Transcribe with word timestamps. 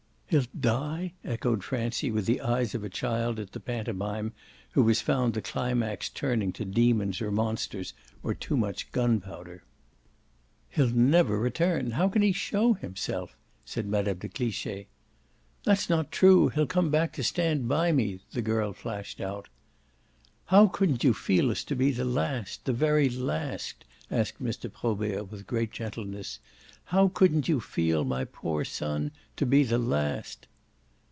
"He'll 0.33 0.43
die?" 0.57 1.11
echoed 1.25 1.61
Francie 1.61 2.09
with 2.09 2.25
the 2.25 2.39
eyes 2.39 2.73
of 2.73 2.85
a 2.85 2.89
child 2.89 3.37
at 3.37 3.51
the 3.51 3.59
pantomime 3.59 4.31
who 4.71 4.87
has 4.87 5.01
found 5.01 5.33
the 5.33 5.41
climax 5.41 6.07
turning 6.07 6.53
to 6.53 6.63
demons 6.63 7.19
or 7.21 7.31
monsters 7.33 7.93
or 8.23 8.33
too 8.33 8.55
much 8.55 8.93
gunpowder. 8.93 9.65
"He'll 10.69 10.87
never 10.93 11.37
return 11.37 11.91
how 11.91 12.07
can 12.07 12.21
he 12.21 12.31
show 12.31 12.71
himself?" 12.71 13.35
said 13.65 13.87
Mme. 13.87 14.13
de 14.17 14.29
Cliche. 14.29 14.87
"That's 15.65 15.89
not 15.89 16.13
true 16.13 16.47
he'll 16.47 16.65
come 16.65 16.89
back 16.89 17.11
to 17.15 17.25
stand 17.25 17.67
by 17.67 17.91
me!" 17.91 18.21
the 18.31 18.41
girl 18.41 18.71
flashed 18.71 19.19
out. 19.19 19.49
"How 20.45 20.67
couldn't 20.67 21.03
you 21.03 21.13
feel 21.13 21.51
us 21.51 21.65
to 21.65 21.75
be 21.75 21.91
the 21.91 22.05
last 22.05 22.63
the 22.63 22.71
very 22.71 23.09
last?" 23.09 23.83
asked 24.09 24.41
Mr. 24.41 24.71
Probert 24.71 25.31
with 25.31 25.47
great 25.47 25.71
gentleness. 25.71 26.39
"How 26.85 27.07
couldn't 27.07 27.47
you 27.47 27.61
feel 27.61 28.03
my 28.03 28.25
poor 28.25 28.65
son 28.65 29.11
to 29.37 29.45
be 29.45 29.63
the 29.63 29.77
last 29.79 30.47